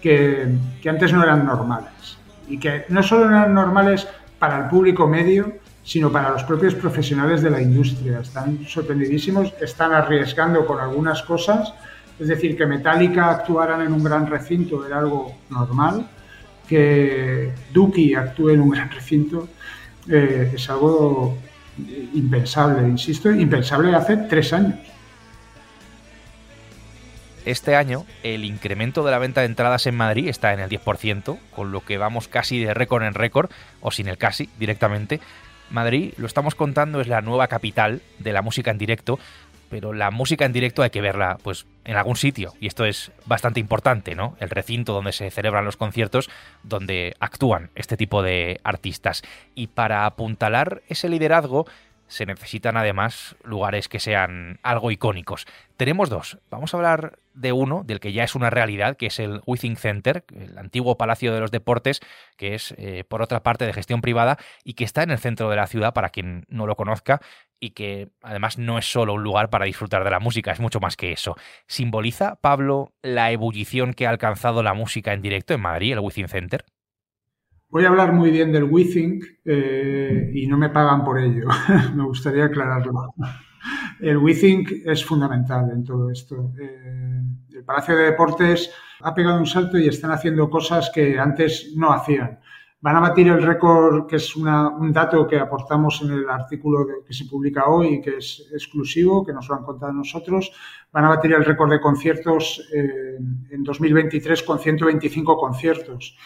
que, 0.00 0.48
que 0.82 0.88
antes 0.88 1.12
no 1.12 1.22
eran 1.22 1.44
normales. 1.44 2.18
Y 2.48 2.58
que 2.58 2.84
no 2.88 3.02
solo 3.02 3.26
eran 3.26 3.54
normales 3.54 4.08
para 4.38 4.58
el 4.58 4.68
público 4.68 5.06
medio, 5.06 5.52
sino 5.84 6.10
para 6.10 6.30
los 6.30 6.44
propios 6.44 6.74
profesionales 6.74 7.42
de 7.42 7.50
la 7.50 7.60
industria. 7.60 8.20
Están 8.20 8.64
sorprendidísimos, 8.66 9.52
están 9.60 9.92
arriesgando 9.92 10.66
con 10.66 10.80
algunas 10.80 11.22
cosas. 11.22 11.72
Es 12.18 12.28
decir, 12.28 12.56
que 12.56 12.66
Metallica 12.66 13.30
actuaran 13.30 13.82
en 13.82 13.92
un 13.92 14.04
gran 14.04 14.26
recinto 14.26 14.86
era 14.86 14.98
algo 14.98 15.34
normal, 15.48 16.06
que 16.68 17.52
Duki 17.72 18.14
actúe 18.14 18.50
en 18.50 18.60
un 18.60 18.70
gran 18.70 18.90
recinto 18.90 19.48
eh, 20.08 20.52
es 20.54 20.70
algo 20.70 21.38
impensable, 22.14 22.86
insisto, 22.88 23.30
impensable 23.30 23.94
hace 23.94 24.16
tres 24.16 24.52
años. 24.52 24.78
Este 27.46 27.74
año 27.74 28.04
el 28.22 28.44
incremento 28.44 29.02
de 29.02 29.10
la 29.10 29.18
venta 29.18 29.40
de 29.40 29.46
entradas 29.46 29.86
en 29.86 29.96
Madrid 29.96 30.28
está 30.28 30.52
en 30.52 30.60
el 30.60 30.68
10%, 30.68 31.38
con 31.54 31.72
lo 31.72 31.84
que 31.84 31.96
vamos 31.96 32.28
casi 32.28 32.62
de 32.62 32.74
récord 32.74 33.02
en 33.02 33.14
récord, 33.14 33.50
o 33.80 33.90
sin 33.90 34.08
el 34.08 34.18
casi 34.18 34.50
directamente. 34.58 35.20
Madrid, 35.70 36.12
lo 36.18 36.26
estamos 36.26 36.54
contando, 36.54 37.00
es 37.00 37.08
la 37.08 37.22
nueva 37.22 37.48
capital 37.48 38.02
de 38.18 38.32
la 38.32 38.42
música 38.42 38.70
en 38.70 38.78
directo 38.78 39.18
pero 39.70 39.94
la 39.94 40.10
música 40.10 40.44
en 40.44 40.52
directo 40.52 40.82
hay 40.82 40.90
que 40.90 41.00
verla 41.00 41.38
pues 41.42 41.66
en 41.84 41.96
algún 41.96 42.16
sitio 42.16 42.52
y 42.60 42.66
esto 42.66 42.84
es 42.84 43.12
bastante 43.24 43.60
importante, 43.60 44.14
¿no? 44.14 44.36
El 44.40 44.50
recinto 44.50 44.92
donde 44.92 45.12
se 45.12 45.30
celebran 45.30 45.64
los 45.64 45.76
conciertos, 45.76 46.28
donde 46.62 47.14
actúan 47.20 47.70
este 47.76 47.96
tipo 47.96 48.22
de 48.22 48.60
artistas. 48.64 49.22
Y 49.54 49.68
para 49.68 50.04
apuntalar 50.04 50.82
ese 50.88 51.08
liderazgo 51.08 51.66
se 52.10 52.26
necesitan 52.26 52.76
además 52.76 53.36
lugares 53.44 53.88
que 53.88 54.00
sean 54.00 54.58
algo 54.62 54.90
icónicos. 54.90 55.46
Tenemos 55.76 56.10
dos. 56.10 56.38
Vamos 56.50 56.74
a 56.74 56.76
hablar 56.76 57.20
de 57.34 57.52
uno, 57.52 57.84
del 57.84 58.00
que 58.00 58.12
ya 58.12 58.24
es 58.24 58.34
una 58.34 58.50
realidad, 58.50 58.96
que 58.96 59.06
es 59.06 59.20
el 59.20 59.40
Withing 59.46 59.76
Center, 59.76 60.24
el 60.34 60.58
antiguo 60.58 60.98
Palacio 60.98 61.32
de 61.32 61.38
los 61.38 61.52
Deportes, 61.52 62.00
que 62.36 62.54
es 62.54 62.74
eh, 62.78 63.04
por 63.08 63.22
otra 63.22 63.44
parte 63.44 63.64
de 63.64 63.72
gestión 63.72 64.00
privada 64.00 64.38
y 64.64 64.74
que 64.74 64.84
está 64.84 65.04
en 65.04 65.12
el 65.12 65.18
centro 65.18 65.48
de 65.48 65.56
la 65.56 65.68
ciudad, 65.68 65.94
para 65.94 66.08
quien 66.08 66.44
no 66.48 66.66
lo 66.66 66.74
conozca, 66.74 67.20
y 67.60 67.70
que 67.70 68.08
además 68.22 68.58
no 68.58 68.76
es 68.76 68.90
solo 68.90 69.14
un 69.14 69.22
lugar 69.22 69.48
para 69.48 69.66
disfrutar 69.66 70.02
de 70.02 70.10
la 70.10 70.18
música, 70.18 70.50
es 70.50 70.60
mucho 70.60 70.80
más 70.80 70.96
que 70.96 71.12
eso. 71.12 71.36
¿Simboliza, 71.68 72.36
Pablo, 72.40 72.92
la 73.02 73.30
ebullición 73.30 73.94
que 73.94 74.08
ha 74.08 74.10
alcanzado 74.10 74.64
la 74.64 74.74
música 74.74 75.12
en 75.12 75.22
directo 75.22 75.54
en 75.54 75.60
Madrid, 75.60 75.92
el 75.92 76.00
Withing 76.00 76.28
Center? 76.28 76.64
Voy 77.70 77.84
a 77.84 77.88
hablar 77.88 78.12
muy 78.12 78.32
bien 78.32 78.50
del 78.50 78.64
WeThink 78.64 79.24
eh, 79.44 80.32
y 80.34 80.46
no 80.48 80.58
me 80.58 80.70
pagan 80.70 81.04
por 81.04 81.20
ello. 81.20 81.46
me 81.94 82.02
gustaría 82.02 82.46
aclararlo. 82.46 83.14
El 84.00 84.18
WeThink 84.18 84.72
es 84.84 85.04
fundamental 85.04 85.70
en 85.70 85.84
todo 85.84 86.10
esto. 86.10 86.52
Eh, 86.60 87.22
el 87.54 87.64
Palacio 87.64 87.96
de 87.96 88.06
Deportes 88.06 88.72
ha 89.02 89.14
pegado 89.14 89.38
un 89.38 89.46
salto 89.46 89.78
y 89.78 89.86
están 89.86 90.10
haciendo 90.10 90.50
cosas 90.50 90.90
que 90.92 91.16
antes 91.16 91.72
no 91.76 91.92
hacían. 91.92 92.40
Van 92.80 92.96
a 92.96 93.00
batir 93.00 93.28
el 93.28 93.42
récord, 93.42 94.06
que 94.08 94.16
es 94.16 94.34
un 94.34 94.92
dato 94.92 95.28
que 95.28 95.38
aportamos 95.38 96.00
en 96.02 96.12
el 96.12 96.28
artículo 96.28 96.86
que 97.06 97.12
se 97.12 97.26
publica 97.26 97.68
hoy 97.68 97.94
y 97.94 98.00
que 98.00 98.16
es 98.16 98.48
exclusivo, 98.52 99.24
que 99.24 99.34
nos 99.34 99.48
lo 99.48 99.54
han 99.54 99.64
contado 99.64 99.92
nosotros. 99.92 100.50
Van 100.90 101.04
a 101.04 101.10
batir 101.10 101.34
el 101.34 101.44
récord 101.44 101.70
de 101.70 101.80
conciertos 101.80 102.66
eh, 102.74 103.18
en 103.50 103.62
2023 103.62 104.42
con 104.42 104.58
125 104.58 105.36
conciertos. 105.36 106.16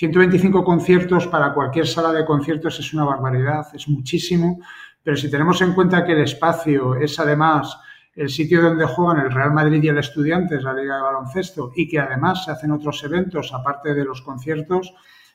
125 0.00 0.64
conciertos 0.64 1.26
para 1.26 1.52
cualquier 1.52 1.86
sala 1.86 2.10
de 2.10 2.24
conciertos 2.24 2.78
es 2.80 2.94
una 2.94 3.04
barbaridad, 3.04 3.66
es 3.74 3.86
muchísimo, 3.86 4.58
pero 5.02 5.14
si 5.14 5.30
tenemos 5.30 5.60
en 5.60 5.74
cuenta 5.74 6.06
que 6.06 6.12
el 6.12 6.22
espacio 6.22 6.94
es 6.94 7.20
además 7.20 7.78
el 8.14 8.30
sitio 8.30 8.62
donde 8.62 8.86
juegan 8.86 9.26
el 9.26 9.30
Real 9.30 9.52
Madrid 9.52 9.82
y 9.82 9.88
el 9.88 9.98
Estudiantes, 9.98 10.62
la 10.62 10.72
Liga 10.72 10.96
de 10.96 11.02
Baloncesto, 11.02 11.72
y 11.76 11.86
que 11.86 11.98
además 11.98 12.46
se 12.46 12.50
hacen 12.50 12.70
otros 12.70 13.04
eventos 13.04 13.52
aparte 13.52 13.92
de 13.92 14.06
los 14.06 14.22
conciertos, 14.22 14.94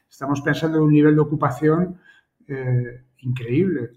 estamos 0.10 0.42
pensando 0.42 0.78
en 0.80 0.84
un 0.86 0.92
nivel 0.94 1.14
de 1.14 1.22
ocupación 1.22 2.00
eh, 2.48 3.04
increíble. 3.20 3.92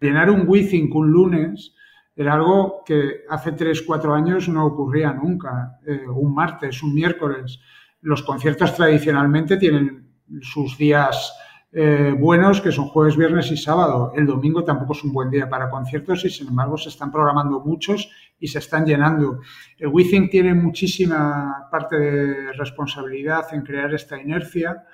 Llenar 0.00 0.30
un 0.30 0.48
WeThink 0.48 0.94
un 0.94 1.10
lunes 1.10 1.74
era 2.16 2.32
algo 2.32 2.82
que 2.86 3.24
hace 3.28 3.52
3, 3.52 3.82
4 3.82 4.14
años 4.14 4.48
no 4.48 4.64
ocurría 4.64 5.12
nunca. 5.12 5.80
Eh, 5.86 6.08
un 6.08 6.34
martes, 6.34 6.82
un 6.82 6.94
miércoles. 6.94 7.60
Los 8.00 8.22
conciertos 8.22 8.74
tradicionalmente 8.74 9.58
tienen 9.58 10.03
sus 10.40 10.76
días 10.78 11.32
eh, 11.76 12.14
buenos, 12.16 12.60
que 12.60 12.70
son 12.70 12.86
jueves, 12.86 13.16
viernes 13.16 13.50
y 13.50 13.56
sábado. 13.56 14.12
El 14.14 14.26
domingo 14.26 14.62
tampoco 14.62 14.92
es 14.92 15.02
un 15.02 15.12
buen 15.12 15.28
día 15.28 15.48
para 15.48 15.68
conciertos 15.68 16.24
y, 16.24 16.30
sin 16.30 16.46
embargo, 16.46 16.78
se 16.78 16.88
están 16.88 17.10
programando 17.10 17.58
muchos 17.58 18.08
y 18.38 18.46
se 18.46 18.60
están 18.60 18.86
llenando. 18.86 19.40
El 19.76 19.88
WeThink 19.88 20.30
tiene 20.30 20.54
muchísima 20.54 21.66
parte 21.72 21.98
de 21.98 22.52
responsabilidad 22.52 23.52
en 23.52 23.62
crear 23.62 23.92
esta 23.92 24.20
inercia. 24.20 24.84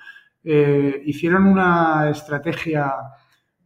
Eh, 0.42 1.02
hicieron 1.04 1.46
una 1.46 2.08
estrategia 2.08 2.94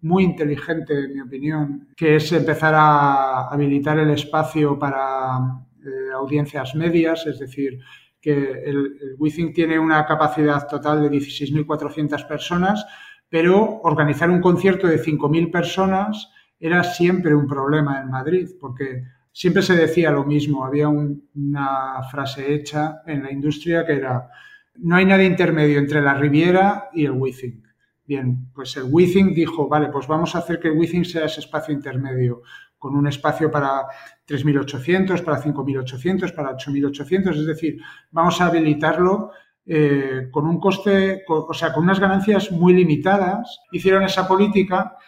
muy 0.01 0.25
inteligente, 0.25 1.05
en 1.05 1.15
mi 1.15 1.21
opinión, 1.21 1.89
que 1.97 2.17
es 2.17 2.33
empezar 2.33 2.75
a 2.77 3.47
habilitar 3.47 3.97
el 3.97 4.11
espacio 4.11 4.77
para 4.77 5.39
eh, 5.85 6.13
audiencias 6.13 6.75
medias, 6.75 7.29
es 7.29 7.39
decir, 7.39 7.79
que 8.25 8.33
el, 8.65 8.97
el 9.21 9.53
tiene 9.53 9.79
una 9.79 10.07
capacidad 10.07 10.67
total 10.67 11.03
de 11.03 11.11
16.400 11.11 12.27
personas, 12.27 12.87
pero 13.29 13.83
organizar 13.83 14.31
un 14.31 14.41
concierto 14.41 14.87
de 14.87 14.99
5.000 14.99 15.53
personas 15.53 16.31
era 16.59 16.83
siempre 16.85 17.35
un 17.35 17.47
problema 17.47 18.01
en 18.01 18.09
Madrid, 18.09 18.49
porque 18.59 19.03
siempre 19.31 19.61
se 19.61 19.77
decía 19.77 20.11
lo 20.11 20.25
mismo. 20.25 20.65
Había 20.65 20.89
una 20.89 22.03
frase 22.11 22.55
hecha 22.55 23.03
en 23.07 23.25
la 23.25 23.31
industria 23.31 23.85
que 23.85 23.93
era, 23.93 24.31
no 24.77 24.97
hay 24.97 25.05
nada 25.05 25.23
intermedio 25.23 25.79
entre 25.79 26.01
la 26.01 26.15
Riviera 26.15 26.89
y 26.95 27.05
el 27.05 27.11
WeThink. 27.11 27.63
Bien, 28.07 28.49
pues 28.55 28.75
el 28.79 28.85
WeThink 28.85 29.35
dijo, 29.35 29.69
vale, 29.69 29.89
pues 29.89 30.07
vamos 30.07 30.35
a 30.35 30.39
hacer 30.39 30.59
que 30.59 30.69
el 30.69 30.79
WeThink 30.79 31.05
sea 31.05 31.27
ese 31.27 31.41
espacio 31.41 31.75
intermedio 31.75 32.41
con 32.85 32.97
un 32.97 33.07
espacio 33.07 33.51
para 33.51 33.87
3.800, 34.29 35.25
para 35.25 35.41
5.800, 35.41 36.35
para 36.35 36.55
8.800, 36.55 37.31
es 37.31 37.47
decir, 37.47 37.79
vamos 38.11 38.39
a 38.43 38.49
habilitarlo 38.49 39.31
eh, 39.65 40.29
con 40.31 40.47
un 40.47 40.61
coste, 40.61 41.23
o 41.27 41.55
sea, 41.55 41.73
con 41.73 41.85
unas 41.85 41.99
ganancias 41.99 42.53
muy 42.53 42.75
limitadas. 42.75 43.59
Hicieron 43.73 44.03
esa 44.03 44.29
política 44.29 44.99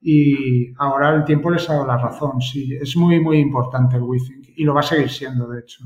y 0.00 0.72
ahora 0.78 1.14
el 1.14 1.24
tiempo 1.24 1.50
les 1.50 1.68
ha 1.68 1.74
dado 1.74 1.86
la 1.86 1.98
razón. 1.98 2.40
Sí, 2.40 2.74
es 2.80 2.96
muy, 2.96 3.20
muy 3.20 3.36
importante 3.36 3.96
el 3.96 4.04
WeThink 4.04 4.54
y 4.56 4.64
lo 4.64 4.72
va 4.72 4.80
a 4.80 4.84
seguir 4.84 5.10
siendo, 5.10 5.46
de 5.46 5.60
hecho. 5.60 5.84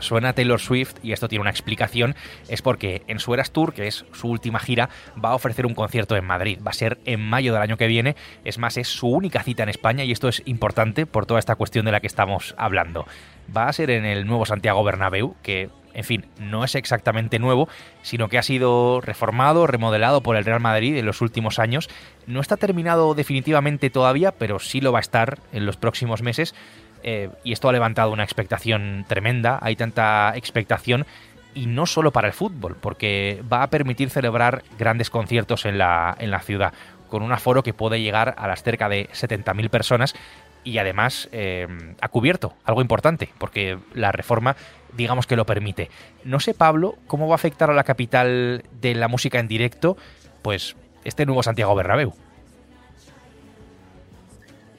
Suena 0.00 0.32
Taylor 0.32 0.60
Swift 0.60 0.94
y 1.02 1.12
esto 1.12 1.28
tiene 1.28 1.42
una 1.42 1.50
explicación, 1.50 2.14
es 2.48 2.62
porque 2.62 3.02
en 3.06 3.18
su 3.18 3.34
Eras 3.34 3.50
Tour, 3.50 3.72
que 3.72 3.86
es 3.86 4.04
su 4.12 4.28
última 4.28 4.58
gira, 4.58 4.88
va 5.22 5.30
a 5.30 5.34
ofrecer 5.34 5.66
un 5.66 5.74
concierto 5.74 6.16
en 6.16 6.24
Madrid. 6.24 6.58
Va 6.64 6.70
a 6.70 6.74
ser 6.74 6.98
en 7.04 7.20
mayo 7.20 7.52
del 7.52 7.62
año 7.62 7.76
que 7.76 7.86
viene. 7.86 8.16
Es 8.44 8.58
más, 8.58 8.76
es 8.76 8.88
su 8.88 9.08
única 9.08 9.42
cita 9.42 9.62
en 9.62 9.68
España 9.68 10.04
y 10.04 10.12
esto 10.12 10.28
es 10.28 10.42
importante 10.46 11.06
por 11.06 11.26
toda 11.26 11.40
esta 11.40 11.56
cuestión 11.56 11.84
de 11.84 11.92
la 11.92 12.00
que 12.00 12.06
estamos 12.06 12.54
hablando. 12.58 13.06
Va 13.54 13.68
a 13.68 13.72
ser 13.72 13.90
en 13.90 14.04
el 14.04 14.26
nuevo 14.26 14.46
Santiago 14.46 14.84
Bernabéu, 14.84 15.34
que 15.42 15.70
en 15.92 16.04
fin, 16.04 16.26
no 16.38 16.64
es 16.64 16.74
exactamente 16.74 17.38
nuevo, 17.38 17.68
sino 18.02 18.28
que 18.28 18.38
ha 18.38 18.42
sido 18.42 19.00
reformado, 19.00 19.66
remodelado 19.66 20.22
por 20.22 20.36
el 20.36 20.44
Real 20.44 20.60
Madrid 20.60 20.96
en 20.96 21.06
los 21.06 21.20
últimos 21.20 21.58
años. 21.58 21.88
No 22.26 22.40
está 22.40 22.56
terminado 22.56 23.14
definitivamente 23.14 23.90
todavía, 23.90 24.32
pero 24.32 24.58
sí 24.58 24.80
lo 24.80 24.92
va 24.92 24.98
a 24.98 25.02
estar 25.02 25.38
en 25.52 25.66
los 25.66 25.76
próximos 25.76 26.22
meses. 26.22 26.54
Eh, 27.02 27.30
y 27.44 27.52
esto 27.52 27.68
ha 27.68 27.72
levantado 27.72 28.12
una 28.12 28.24
expectación 28.24 29.04
tremenda, 29.08 29.58
hay 29.62 29.76
tanta 29.76 30.32
expectación 30.36 31.06
y 31.54 31.66
no 31.66 31.86
solo 31.86 32.12
para 32.12 32.28
el 32.28 32.34
fútbol, 32.34 32.76
porque 32.80 33.42
va 33.50 33.62
a 33.62 33.70
permitir 33.70 34.10
celebrar 34.10 34.62
grandes 34.78 35.10
conciertos 35.10 35.64
en 35.64 35.78
la, 35.78 36.16
en 36.18 36.30
la 36.30 36.40
ciudad, 36.40 36.72
con 37.08 37.22
un 37.22 37.32
aforo 37.32 37.62
que 37.62 37.74
puede 37.74 38.00
llegar 38.00 38.34
a 38.38 38.46
las 38.46 38.62
cerca 38.62 38.88
de 38.88 39.08
70.000 39.08 39.68
personas 39.70 40.14
y 40.62 40.78
además 40.78 41.28
eh, 41.32 41.66
ha 42.00 42.08
cubierto 42.08 42.54
algo 42.64 42.82
importante, 42.82 43.30
porque 43.38 43.78
la 43.94 44.12
reforma 44.12 44.56
digamos 44.96 45.26
que 45.26 45.36
lo 45.36 45.46
permite. 45.46 45.90
No 46.24 46.40
sé, 46.40 46.54
Pablo, 46.54 46.96
cómo 47.06 47.28
va 47.28 47.34
a 47.34 47.36
afectar 47.36 47.70
a 47.70 47.74
la 47.74 47.84
capital 47.84 48.64
de 48.80 48.94
la 48.94 49.08
música 49.08 49.38
en 49.38 49.48
directo, 49.48 49.96
pues 50.42 50.76
este 51.04 51.26
nuevo 51.26 51.42
Santiago 51.42 51.74
Bernabéu. 51.74 52.14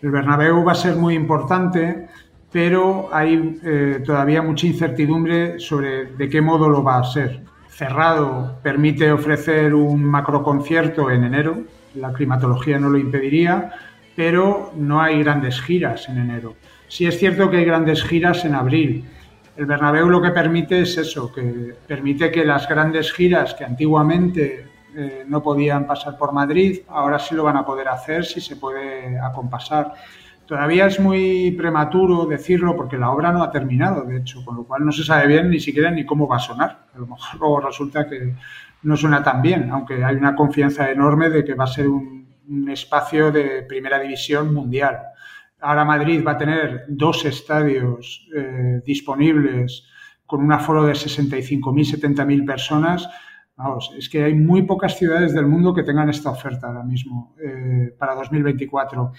El 0.01 0.11
Bernabéu 0.11 0.63
va 0.63 0.71
a 0.71 0.75
ser 0.75 0.95
muy 0.95 1.13
importante 1.15 2.07
pero 2.51 3.09
hay 3.13 3.59
eh, 3.63 4.03
todavía 4.05 4.41
mucha 4.41 4.67
incertidumbre 4.67 5.59
sobre 5.59 6.07
de 6.07 6.29
qué 6.29 6.41
modo 6.41 6.67
lo 6.67 6.83
va 6.83 6.99
a 6.99 7.03
ser. 7.03 7.41
Cerrado 7.69 8.59
permite 8.61 9.11
ofrecer 9.11 9.73
un 9.73 10.03
macroconcierto 10.03 11.09
en 11.09 11.23
enero, 11.23 11.63
la 11.95 12.11
climatología 12.11 12.77
no 12.77 12.89
lo 12.89 12.97
impediría, 12.97 13.71
pero 14.15 14.73
no 14.75 15.01
hay 15.01 15.23
grandes 15.23 15.61
giras 15.61 16.09
en 16.09 16.17
enero. 16.17 16.55
Sí 16.89 17.05
es 17.05 17.17
cierto 17.17 17.49
que 17.49 17.57
hay 17.57 17.65
grandes 17.65 18.03
giras 18.03 18.43
en 18.43 18.55
abril. 18.55 19.05
El 19.55 19.65
Bernabéu 19.65 20.09
lo 20.09 20.21
que 20.21 20.31
permite 20.31 20.81
es 20.81 20.97
eso, 20.97 21.31
que 21.31 21.73
permite 21.87 22.31
que 22.31 22.45
las 22.45 22.67
grandes 22.67 23.13
giras 23.13 23.53
que 23.53 23.63
antiguamente 23.63 24.65
eh, 24.95 25.25
no 25.27 25.41
podían 25.41 25.87
pasar 25.87 26.17
por 26.17 26.33
Madrid, 26.33 26.79
ahora 26.87 27.19
sí 27.19 27.35
lo 27.35 27.43
van 27.43 27.57
a 27.57 27.65
poder 27.65 27.87
hacer 27.87 28.25
si 28.25 28.41
se 28.41 28.55
puede 28.55 29.19
acompasar. 29.19 29.93
Todavía 30.45 30.87
es 30.87 30.99
muy 30.99 31.51
prematuro 31.51 32.25
decirlo 32.25 32.75
porque 32.75 32.97
la 32.97 33.09
obra 33.11 33.31
no 33.31 33.41
ha 33.41 33.51
terminado, 33.51 34.03
de 34.03 34.17
hecho, 34.17 34.43
con 34.43 34.57
lo 34.57 34.63
cual 34.65 34.83
no 34.83 34.91
se 34.91 35.03
sabe 35.03 35.27
bien 35.27 35.49
ni 35.49 35.61
siquiera 35.61 35.89
ni 35.91 36.05
cómo 36.05 36.27
va 36.27 36.35
a 36.37 36.39
sonar. 36.39 36.87
A 36.93 36.99
lo 36.99 37.07
mejor 37.07 37.39
luego 37.39 37.61
resulta 37.61 38.05
que 38.09 38.33
no 38.83 38.97
suena 38.97 39.23
tan 39.23 39.41
bien, 39.41 39.69
aunque 39.69 40.03
hay 40.03 40.15
una 40.15 40.35
confianza 40.35 40.91
enorme 40.91 41.29
de 41.29 41.45
que 41.45 41.53
va 41.53 41.63
a 41.63 41.67
ser 41.67 41.87
un, 41.87 42.21
espacio 42.69 43.31
de 43.31 43.63
primera 43.63 43.97
división 43.97 44.53
mundial. 44.53 44.97
Ahora 45.61 45.85
Madrid 45.85 46.21
va 46.25 46.31
a 46.33 46.37
tener 46.37 46.83
dos 46.89 47.23
estadios 47.23 48.27
eh, 48.35 48.81
disponibles 48.85 49.85
con 50.25 50.43
un 50.43 50.51
aforo 50.51 50.83
de 50.83 50.91
65.000, 50.91 52.15
70.000 52.15 52.45
personas 52.45 53.09
Es 53.97 54.09
que 54.09 54.23
hay 54.23 54.33
muy 54.33 54.63
pocas 54.63 54.97
ciudades 54.97 55.33
del 55.33 55.45
mundo 55.45 55.73
que 55.73 55.83
tengan 55.83 56.09
esta 56.09 56.31
oferta 56.31 56.67
ahora 56.67 56.83
mismo 56.83 57.35
eh, 57.43 57.93
para 57.97 58.15
2024. 58.15 59.11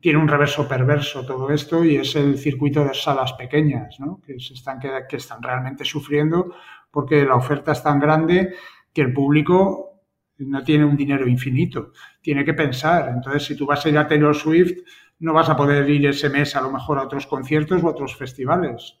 Tiene 0.00 0.18
un 0.18 0.28
reverso 0.28 0.66
perverso 0.66 1.24
todo 1.24 1.50
esto 1.50 1.84
y 1.84 1.96
es 1.96 2.16
el 2.16 2.38
circuito 2.38 2.84
de 2.84 2.94
salas 2.94 3.34
pequeñas, 3.34 4.00
¿no? 4.00 4.20
que, 4.24 4.34
están, 4.34 4.80
que, 4.80 5.16
están 5.16 5.42
realmente 5.42 5.84
sufriendo 5.84 6.54
porque 6.90 7.24
la 7.24 7.36
oferta 7.36 7.72
es 7.72 7.82
tan 7.82 8.00
grande 8.00 8.54
que 8.92 9.02
el 9.02 9.12
público 9.12 10.00
no 10.38 10.62
tiene 10.64 10.84
un 10.84 10.96
dinero 10.96 11.28
infinito, 11.28 11.92
tiene 12.20 12.44
que 12.44 12.54
pensar. 12.54 13.10
Entonces, 13.14 13.44
si 13.44 13.56
tú 13.56 13.66
vas 13.66 13.84
a 13.86 13.88
ir 13.88 13.98
a 13.98 14.08
Taylor 14.08 14.34
Swift, 14.34 14.78
no 15.20 15.32
vas 15.32 15.48
a 15.48 15.56
poder 15.56 15.88
ir 15.88 16.06
ese 16.06 16.28
mes 16.28 16.56
a 16.56 16.60
lo 16.60 16.70
mejor 16.70 16.98
a 16.98 17.04
otros 17.04 17.26
conciertos 17.26 17.82
o 17.82 17.86
a 17.86 17.90
otros 17.90 18.16
festivales. 18.16 18.98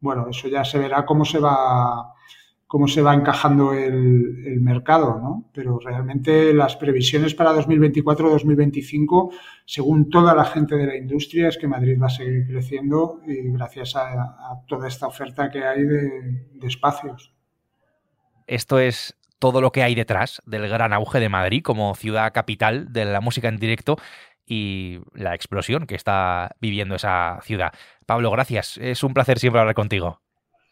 Bueno, 0.00 0.26
eso 0.28 0.48
ya 0.48 0.64
se 0.64 0.78
verá 0.78 1.06
cómo 1.06 1.24
se 1.24 1.38
va 1.38 2.12
cómo 2.72 2.88
se 2.88 3.02
va 3.02 3.12
encajando 3.12 3.74
el, 3.74 4.58
mercado, 4.62 5.20
¿no? 5.22 5.50
Pero 5.52 5.78
realmente 5.78 6.54
las 6.54 6.74
previsiones 6.74 7.34
para 7.34 7.52
2024-2025, 7.52 9.30
según 9.66 10.08
toda 10.08 10.34
la 10.34 10.46
gente 10.46 10.76
de 10.76 10.86
la 10.86 10.96
industria, 10.96 11.48
es 11.48 11.58
que 11.58 11.68
Madrid 11.68 11.98
va 12.00 12.06
a 12.06 12.08
seguir 12.08 12.46
creciendo 12.46 13.20
y 13.26 13.52
gracias 13.52 13.94
a, 13.94 14.64
toda 14.66 14.88
esta 14.88 15.06
oferta 15.06 15.50
que 15.50 15.62
hay 15.62 15.82
de, 15.84 16.46
de 16.54 16.66
espacios. 16.66 17.34
Esto 18.46 18.78
es 18.78 19.18
todo 19.38 19.60
lo 19.60 19.70
que 19.70 19.82
hay 19.82 19.94
detrás 19.94 20.40
del 20.46 20.66
gran 20.66 20.94
auge 20.94 21.20
de 21.20 21.28
Madrid 21.28 21.62
como 21.62 21.94
ciudad 21.94 22.32
capital 22.32 22.90
de 22.90 23.04
la 23.04 23.20
música 23.20 23.48
en 23.48 23.58
directo 23.58 23.98
y 24.46 24.98
la 25.12 25.34
explosión 25.34 25.86
que 25.86 25.94
está 25.94 26.56
viviendo 26.58 26.94
esa 26.94 27.38
ciudad. 27.42 27.74
Pablo, 28.06 28.30
gracias. 28.30 28.78
Es 28.78 29.02
un 29.02 29.12
placer 29.12 29.38
siempre 29.38 29.60
hablar 29.60 29.74
contigo. 29.74 30.22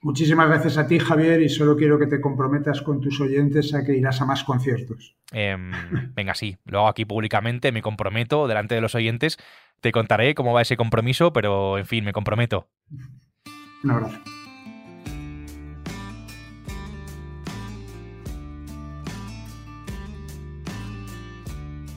Muchísimas 0.03 0.49
gracias 0.49 0.79
a 0.79 0.87
ti, 0.87 0.99
Javier, 0.99 1.43
y 1.43 1.51
solo 1.51 1.77
quiero 1.77 1.99
que 1.99 2.07
te 2.07 2.23
comprometas 2.23 2.81
con 2.81 3.03
tus 3.03 3.21
oyentes 3.21 3.75
a 3.75 3.85
que 3.85 3.95
irás 3.95 4.23
a 4.23 4.25
más 4.25 4.45
conciertos. 4.45 5.15
Em, 5.31 5.71
venga, 6.15 6.35
sí, 6.35 6.57
lo 6.65 6.79
hago 6.79 6.89
aquí 6.89 7.05
públicamente, 7.05 7.71
me 7.71 7.83
comprometo 7.83 8.49
delante 8.49 8.75
de 8.75 8.81
los 8.81 8.95
oyentes. 8.95 9.37
Te 9.83 9.93
contaré 9.93 10.35
cómo 10.35 10.55
va 10.55 10.63
ese 10.63 10.79
compromiso, 10.79 11.35
pero 11.35 11.77
en 11.77 11.85
fin, 11.85 12.05
me 12.05 12.13
comprometo. 12.13 12.69
Un 13.85 13.91
abrazo. 13.91 14.19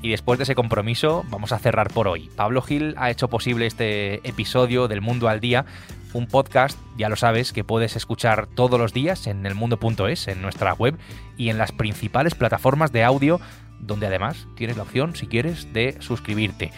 Y 0.01 0.09
después 0.09 0.37
de 0.37 0.43
ese 0.43 0.55
compromiso, 0.55 1.23
vamos 1.29 1.53
a 1.53 1.59
cerrar 1.59 1.87
por 1.87 2.09
hoy. 2.09 2.29
Pablo 2.35 2.61
Gil 2.61 2.93
ha 2.97 3.09
hecho 3.09 3.29
posible 3.29 3.65
este 3.65 4.15
episodio 4.27 4.89
del 4.89 4.99
Mundo 4.99 5.29
al 5.29 5.39
Día 5.39 5.65
un 6.13 6.27
podcast, 6.27 6.77
ya 6.97 7.09
lo 7.09 7.15
sabes, 7.15 7.51
que 7.51 7.63
puedes 7.63 7.95
escuchar 7.95 8.47
todos 8.47 8.79
los 8.79 8.93
días 8.93 9.27
en 9.27 9.45
elmundo.es, 9.45 10.27
en 10.27 10.41
nuestra 10.41 10.73
web 10.73 10.97
y 11.37 11.49
en 11.49 11.57
las 11.57 11.71
principales 11.71 12.35
plataformas 12.35 12.91
de 12.91 13.03
audio, 13.03 13.41
donde 13.79 14.07
además 14.07 14.47
tienes 14.55 14.77
la 14.77 14.83
opción, 14.83 15.15
si 15.15 15.27
quieres, 15.27 15.73
de 15.73 15.97
suscribirte. 15.99 16.71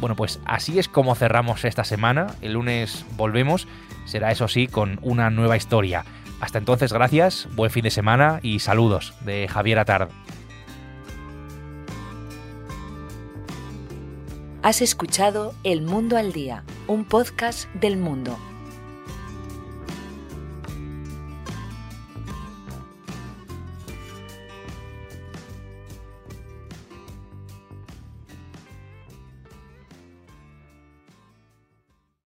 Bueno, 0.00 0.14
pues 0.14 0.40
así 0.44 0.78
es 0.78 0.88
como 0.88 1.14
cerramos 1.14 1.64
esta 1.64 1.84
semana. 1.84 2.28
El 2.40 2.52
lunes 2.52 3.04
volvemos, 3.16 3.66
será 4.04 4.30
eso 4.30 4.48
sí, 4.48 4.68
con 4.68 4.98
una 5.02 5.30
nueva 5.30 5.56
historia. 5.56 6.04
Hasta 6.40 6.58
entonces, 6.58 6.92
gracias, 6.92 7.48
buen 7.54 7.70
fin 7.70 7.84
de 7.84 7.90
semana 7.90 8.40
y 8.42 8.58
saludos 8.58 9.14
de 9.24 9.48
Javier 9.48 9.78
Atard. 9.78 10.08
Has 14.62 14.80
escuchado 14.80 15.54
El 15.64 15.82
Mundo 15.82 16.16
al 16.16 16.32
Día, 16.32 16.62
un 16.86 17.04
podcast 17.04 17.68
del 17.74 17.96
mundo 17.96 18.38